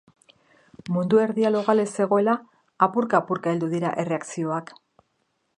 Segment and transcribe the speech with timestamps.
[0.95, 2.35] Mundu erdia logale zegoela,
[2.89, 4.77] apurka-apurka heldu dira erreakzioak.